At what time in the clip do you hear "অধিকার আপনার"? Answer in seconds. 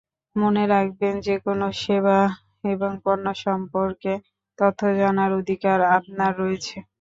5.39-6.31